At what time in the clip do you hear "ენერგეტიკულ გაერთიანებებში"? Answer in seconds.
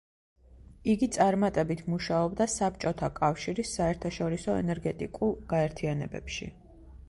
4.65-6.53